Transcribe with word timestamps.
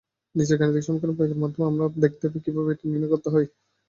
নিচের 0.35 0.57
গানিতিক 0.59 0.83
সমীকরণ 0.85 1.15
প্রয়োগের 1.17 1.41
মাধ্যমে 1.41 1.69
আমরা 1.69 1.85
দেখতে 2.03 2.25
পাই 2.25 2.41
কিভাবে 2.45 2.69
এটি 2.73 2.85
নির্ণয় 2.85 3.11
করতে 3.13 3.29
হয়। 3.33 3.47